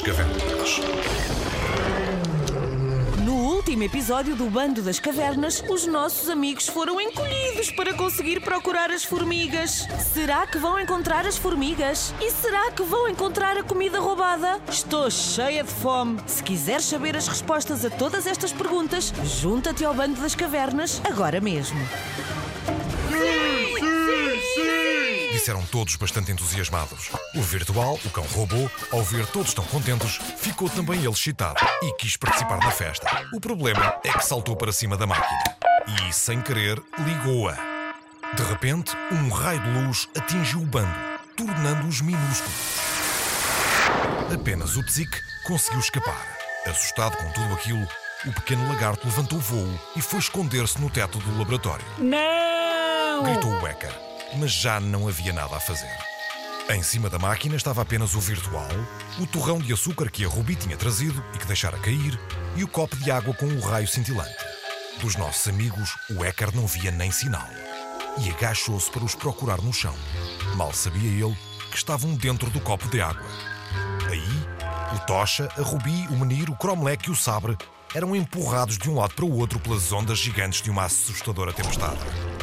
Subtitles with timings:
[0.00, 0.80] das Cavernas.
[3.24, 8.90] No último episódio do Bando das Cavernas, os nossos amigos foram encolhidos para conseguir procurar
[8.90, 9.86] as formigas.
[10.12, 12.14] Será que vão encontrar as formigas?
[12.20, 14.60] E será que vão encontrar a comida roubada?
[14.68, 16.18] Estou cheia de fome.
[16.26, 21.40] Se quiseres saber as respostas a todas estas perguntas, junta-te ao Bando das Cavernas agora
[21.40, 21.78] mesmo.
[25.40, 27.08] Disseram todos bastante entusiasmados.
[27.34, 31.94] O virtual, o cão robô, ao ver todos tão contentes, ficou também ele excitado e
[31.94, 33.06] quis participar da festa.
[33.32, 35.42] O problema é que saltou para cima da máquina
[36.06, 37.56] e, sem querer, ligou-a.
[38.34, 40.94] De repente, um raio de luz atingiu o bando,
[41.34, 42.54] tornando-os minúsculos.
[44.34, 45.10] Apenas o Tzik
[45.46, 46.36] conseguiu escapar.
[46.66, 47.88] Assustado com tudo aquilo,
[48.26, 51.86] o pequeno lagarto levantou voo e foi esconder-se no teto do laboratório.
[51.96, 53.22] Não!
[53.22, 55.90] Gritou o Wecker, mas já não havia nada a fazer.
[56.70, 58.68] Em cima da máquina estava apenas o virtual,
[59.18, 62.18] o torrão de açúcar que a Ruby tinha trazido e que deixara cair,
[62.56, 64.36] e o copo de água com o raio cintilante.
[65.00, 67.48] Dos nossos amigos, o Wecker não via nem sinal
[68.18, 69.94] e agachou-se para os procurar no chão.
[70.56, 71.36] Mal sabia ele
[71.70, 73.26] que estavam dentro do copo de água.
[74.08, 77.56] Aí, o Tocha, a Ruby, o Menir, o Cromlech e o Sabre
[77.94, 81.98] eram empurrados de um lado para o outro pelas ondas gigantes de uma assustadora tempestade,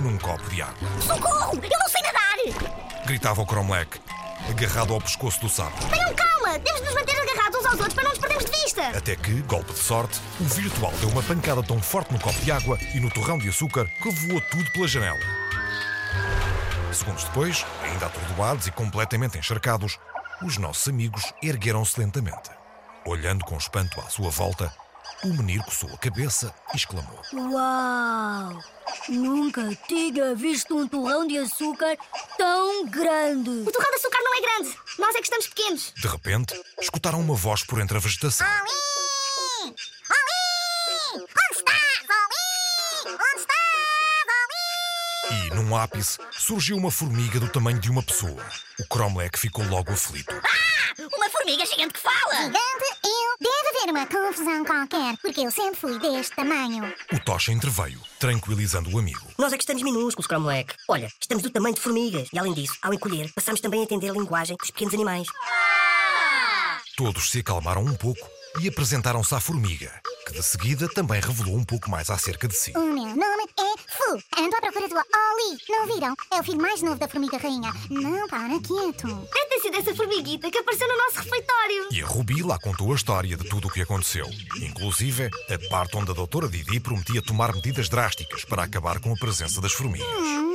[0.00, 0.88] num copo de água.
[1.00, 1.58] Socorro!
[1.62, 3.06] Eu não sei nadar!
[3.06, 4.00] Gritava o Cromlech,
[4.48, 5.84] agarrado ao pescoço do Sabre.
[5.86, 6.58] Tenham calma!
[6.58, 8.88] Temos de nos manter agarrados uns aos outros para não nos perdermos de vista!
[8.88, 12.52] Até que, golpe de sorte, o virtual deu uma pancada tão forte no copo de
[12.52, 15.20] água e no torrão de açúcar que voou tudo pela janela.
[16.92, 19.98] Segundos depois, ainda atordoados e completamente encharcados,
[20.42, 22.50] os nossos amigos ergueram-se lentamente.
[23.06, 24.72] Olhando com espanto à sua volta,
[25.24, 28.62] o menino coçou a cabeça e exclamou: Uau!
[29.08, 31.96] Nunca tinha visto um torrão de açúcar
[32.36, 33.50] tão grande.
[33.50, 34.78] O torrão de açúcar não é grande!
[34.98, 35.92] Nós é que estamos pequenos!
[35.96, 38.46] De repente, escutaram uma voz por entre a vegetação.
[38.46, 39.74] Oli!
[40.10, 41.22] Oli!
[41.22, 43.14] Onde estás, Oli?
[43.14, 44.26] Onde estás,
[45.30, 45.46] Oli?
[45.46, 48.44] E, num ápice, surgiu uma formiga do tamanho de uma pessoa.
[48.78, 50.34] O Cromlech ficou logo aflito.
[51.14, 52.34] Uma formiga gigante que fala!
[52.34, 53.29] Gigante, eu.
[53.88, 56.92] Uma confusão qualquer, porque eu sempre fui deste tamanho.
[57.12, 59.26] O Tocha interveio, tranquilizando o amigo.
[59.36, 60.74] Nós é que estamos minúsculos, Cromlech.
[60.88, 62.28] Olha, estamos do tamanho de formigas.
[62.32, 65.26] E além disso, ao encolher, passamos também a entender a linguagem dos pequenos animais.
[66.96, 68.28] Todos se acalmaram um pouco
[68.60, 69.90] e apresentaram-se à formiga,
[70.30, 72.72] que de seguida também revelou um pouco mais acerca de si.
[72.76, 74.40] O meu nome é Fu.
[74.40, 75.58] Ando à procura do Oli.
[75.68, 76.14] Não viram?
[76.32, 77.72] É o filho mais novo da formiga rainha.
[77.90, 79.06] Não para quieto.
[79.06, 81.88] Deve ter sido essa formiguita que apareceu no nosso refeitório.
[81.90, 84.26] E a Ruby lá contou a história de tudo o que aconteceu,
[84.62, 89.16] inclusive a parte onde a doutora Didi prometia tomar medidas drásticas para acabar com a
[89.16, 90.06] presença das formigas.
[90.06, 90.49] Hum,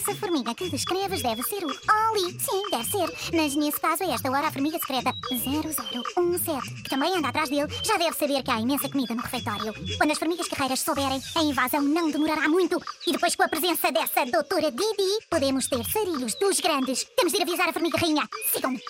[0.00, 2.32] essa formiga que descreves deve ser o Oli.
[2.40, 3.36] Sim, deve ser.
[3.36, 7.68] Mas nesse caso, a esta hora, a formiga secreta 0017, que também anda atrás dele,
[7.84, 9.74] já deve saber que há imensa comida no refeitório.
[9.98, 12.80] Quando as formigas guerreiras souberem, a invasão não demorará muito.
[13.06, 17.04] E depois, com a presença dessa doutora Didi, podemos ter sarilhos dos grandes.
[17.14, 18.26] Temos de ir avisar a formiga rainha.
[18.50, 18.80] Sigam-me.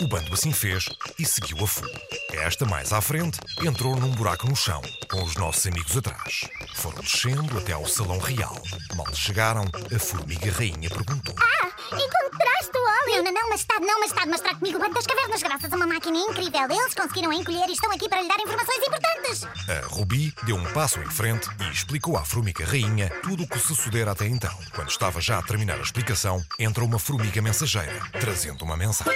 [0.00, 0.88] O bando assim fez
[1.18, 2.00] e seguiu a fuga.
[2.32, 6.40] Esta, mais à frente, entrou num buraco no chão, com os nossos amigos atrás.
[6.74, 8.60] Foram descendo até ao salão real.
[8.94, 13.22] Mal chegaram, a formiga rainha perguntou: Ah, encontraste o Oli?
[13.22, 15.76] Não, não, não, majestade, não, majestade, mas trago comigo o banco das cavernas graças a
[15.76, 16.64] uma máquina incrível.
[16.70, 19.44] Eles conseguiram encolher e estão aqui para lhe dar informações importantes.
[19.68, 23.58] A Ruby deu um passo em frente e explicou à formiga rainha tudo o que
[23.58, 24.56] sucedera até então.
[24.74, 29.14] Quando estava já a terminar a explicação, entra uma formiga mensageira, trazendo uma mensagem.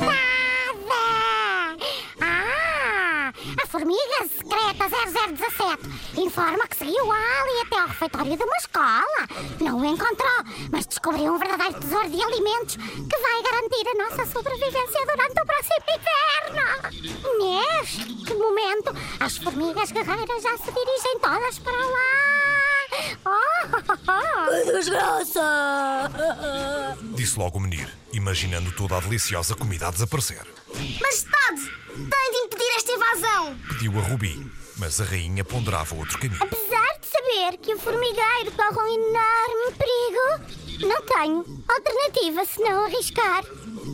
[0.00, 0.31] Ah!
[3.82, 9.26] A formiga secreta 0017 informa que seguiu a Ali até ao refeitório de uma escola.
[9.60, 14.24] Não o encontrou, mas descobriu um verdadeiro tesouro de alimentos que vai garantir a nossa
[14.30, 16.62] sobrevivência durante o próximo inverno.
[17.40, 22.32] Neste momento, as formigas guerreiras já se dirigem todas para lá.
[23.26, 24.72] Oh!
[24.72, 25.42] Desgraça!
[27.16, 30.46] Disse logo o menino, imaginando toda a deliciosa comida a desaparecer.
[30.72, 33.56] Majestade, tem de impedir esta invasão.
[33.82, 36.40] Pediu a Ruby, mas a rainha ponderava outro caminho.
[36.40, 43.40] Apesar de saber que o formigueiro corre um enorme perigo, não tenho alternativa senão arriscar.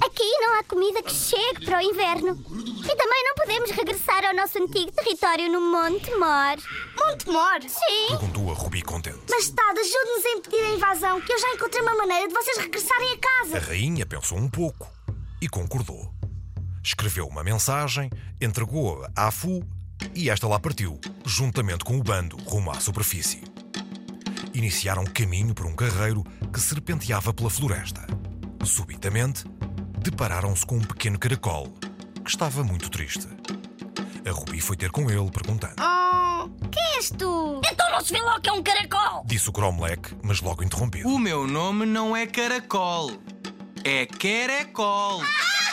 [0.05, 2.33] Aqui não há comida que chegue para o inverno.
[2.85, 6.59] E também não podemos regressar ao nosso antigo território no Monte Mor.
[7.07, 7.63] Monte Mor?
[7.63, 8.09] Sim.
[8.09, 9.21] Perguntou a Ruby contente.
[9.31, 13.09] Majestade, ajude-nos a impedir a invasão, que eu já encontrei uma maneira de vocês regressarem
[13.09, 13.59] a A casa.
[13.61, 14.87] rainha pensou um pouco
[15.41, 16.13] e concordou.
[16.85, 19.63] Escreveu uma mensagem, entregou-a à Fu
[20.15, 23.43] e esta lá partiu, juntamente com o bando, rumo à superfície.
[24.55, 28.07] Iniciaram caminho por um carreiro que serpenteava pela floresta.
[28.65, 29.45] Subitamente,
[29.99, 31.73] depararam-se com um pequeno caracol
[32.25, 33.27] que estava muito triste.
[34.27, 37.61] A Rubi foi ter com ele, perguntando: Oh, quem és tu?
[37.71, 39.25] Então não se vê logo que é um caracol!
[39.25, 41.09] Disse o Cromlech, mas logo interrompido.
[41.09, 43.13] O meu nome não é Caracol,
[43.85, 45.23] é Querecol.
[45.23, 45.68] A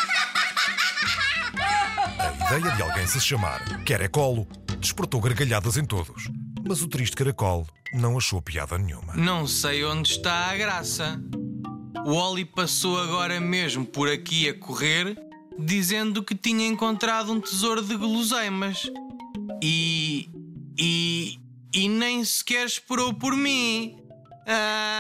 [2.45, 4.47] ideia de alguém se chamar Querecolo
[4.79, 6.29] despertou gargalhadas em todos,
[6.63, 9.15] mas o triste caracol não achou piada nenhuma.
[9.15, 11.19] Não sei onde está a graça.
[12.05, 15.17] O Oli passou agora mesmo por aqui a correr,
[15.57, 18.91] dizendo que tinha encontrado um tesouro de guloseimas.
[19.63, 20.29] E.
[20.77, 21.39] e.
[21.73, 23.97] e nem sequer esperou por mim.
[24.47, 24.91] Ah!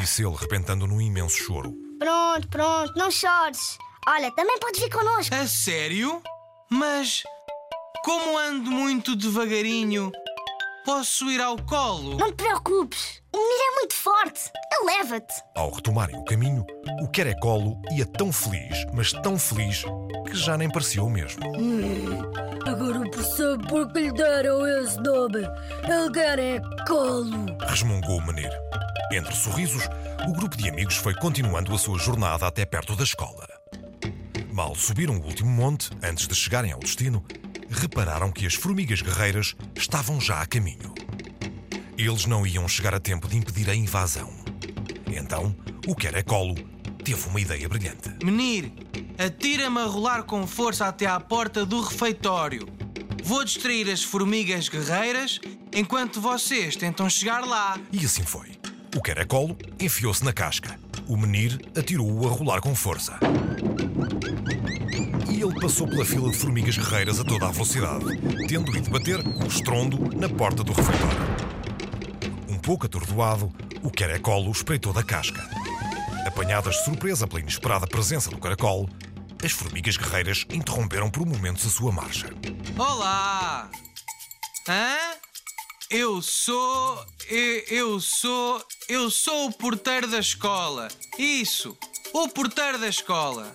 [0.00, 1.74] Disse ele, repentando num imenso choro.
[1.98, 3.78] Pronto, pronto, não chores.
[4.08, 5.34] Olha, também podes vir connosco.
[5.34, 6.22] A sério?
[6.70, 7.22] Mas.
[8.04, 10.10] como ando muito devagarinho,
[10.84, 12.16] posso ir ao colo?
[12.16, 13.20] Não te preocupes.
[13.32, 14.50] O menino é muito forte.
[14.72, 15.34] Ele leva-te.
[15.54, 16.64] Ao retomarem o caminho,
[17.02, 19.84] o Querecolo ia tão feliz, mas tão feliz,
[20.26, 21.40] que já nem parecia o mesmo.
[22.66, 25.42] Agora eu percebo por que lhe deram esse nome.
[25.84, 27.56] Ele quer é colo.
[27.68, 28.52] Resmungou o menino.
[29.12, 29.84] Entre sorrisos,
[30.28, 33.49] o grupo de amigos foi continuando a sua jornada até perto da escola.
[34.60, 37.24] Mal subiram o último monte, antes de chegarem ao destino,
[37.70, 40.92] repararam que as formigas guerreiras estavam já a caminho.
[41.96, 44.30] Eles não iam chegar a tempo de impedir a invasão.
[45.06, 46.56] Então, o Querecolo
[47.02, 48.10] teve uma ideia brilhante.
[48.22, 48.70] Menir,
[49.18, 52.68] atira-me a rolar com força até à porta do refeitório.
[53.24, 55.40] Vou distrair as formigas guerreiras
[55.72, 57.80] enquanto vocês tentam chegar lá.
[57.90, 58.50] E assim foi.
[58.94, 60.78] O Querecolo enfiou-se na casca.
[61.10, 63.18] O menir atirou-o a rolar com força.
[65.28, 68.04] E ele passou pela fila de formigas guerreiras a toda a velocidade,
[68.46, 71.18] tendo ido bater com estrondo na porta do refeitório.
[72.48, 73.52] Um pouco atordoado,
[73.82, 75.42] o Querecolo espreitou da casca.
[76.24, 78.88] Apanhadas de surpresa pela inesperada presença do caracol,
[79.44, 82.28] as formigas guerreiras interromperam por momentos a sua marcha.
[82.78, 83.68] Olá!
[84.68, 85.19] Hã?
[85.90, 87.04] Eu sou.
[87.28, 88.64] Eu, sou.
[88.88, 90.86] Eu sou o porteiro da escola.
[91.18, 91.76] Isso!
[92.12, 93.52] O porteiro da escola.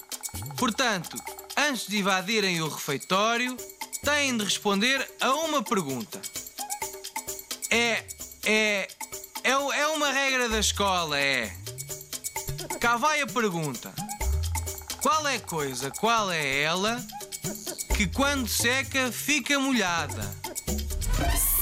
[0.58, 1.18] Portanto,
[1.56, 3.56] antes de invadirem o refeitório,
[4.04, 6.22] têm de responder a uma pergunta.
[7.70, 8.04] É.
[8.44, 8.88] É.
[9.42, 11.56] É, é uma regra da escola, é.
[12.82, 13.94] Cá vai a pergunta.
[15.02, 17.02] Qual é coisa, qual é ela,
[17.96, 20.45] que quando seca fica molhada?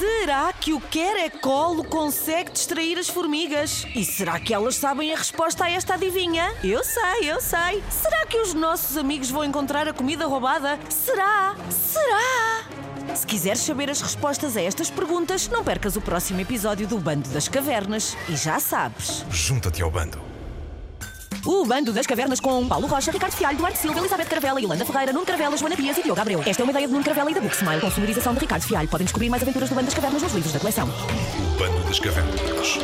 [0.04, 3.88] Será que o Querecolo consegue distrair as formigas?
[3.96, 6.54] E será que elas sabem a resposta a esta adivinha?
[6.62, 7.82] Eu sei, eu sei.
[7.90, 10.78] Será que os nossos amigos vão encontrar a comida roubada?
[10.90, 11.56] Será?
[11.70, 12.66] Será?
[13.16, 17.30] Se quiseres saber as respostas a estas perguntas, não percas o próximo episódio do Bando
[17.30, 18.18] das Cavernas.
[18.28, 19.26] E já sabes.
[19.30, 20.33] Junta-te ao bando.
[21.46, 25.12] O Bando das Cavernas com Paulo Rocha, Ricardo Fialho, Duarte Silva, Elizabeth Caravela, Yolanda Ferreira,
[25.12, 26.42] Nuno Caravela, Joana Dias e Diogo Abreu.
[26.46, 28.64] Esta é uma ideia de Nuno Caravela e da Book Smile, com sonorização de Ricardo
[28.64, 28.88] Fialho.
[28.88, 30.88] Podem descobrir mais aventuras do Bando das Cavernas nos livros da coleção.
[30.88, 32.80] O bando das cavernas.